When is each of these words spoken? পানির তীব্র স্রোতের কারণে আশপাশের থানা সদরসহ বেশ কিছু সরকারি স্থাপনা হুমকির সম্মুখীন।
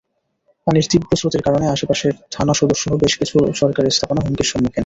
পানির 0.67 0.85
তীব্র 0.91 1.09
স্রোতের 1.15 1.41
কারণে 1.41 1.65
আশপাশের 1.67 2.13
থানা 2.31 2.53
সদরসহ 2.53 2.91
বেশ 2.95 3.13
কিছু 3.17 3.37
সরকারি 3.53 3.89
স্থাপনা 3.91 4.21
হুমকির 4.23 4.49
সম্মুখীন। 4.51 4.79